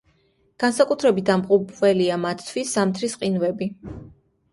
[0.61, 3.69] განსაკუთრებით დამღუპველია მათთვის ზამთრის ყინვები.